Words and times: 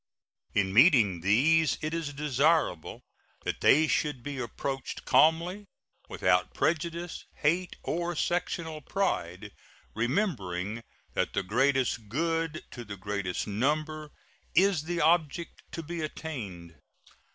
In 0.55 0.73
meeting 0.73 1.21
these 1.21 1.77
it 1.79 1.93
is 1.93 2.11
desirable 2.11 3.03
that 3.45 3.61
they 3.61 3.85
should 3.87 4.23
be 4.23 4.39
approached 4.39 5.05
calmly, 5.05 5.67
without 6.09 6.55
prejudice, 6.55 7.25
hate, 7.43 7.75
or 7.83 8.15
sectional 8.15 8.81
pride, 8.81 9.51
remembering 9.93 10.81
that 11.13 11.33
the 11.33 11.43
greatest 11.43 12.09
good 12.09 12.63
to 12.71 12.83
the 12.83 12.97
greatest 12.97 13.45
number 13.45 14.09
is 14.55 14.85
the 14.85 14.99
object 14.99 15.61
to 15.73 15.83
be 15.83 16.01
attained. 16.01 16.79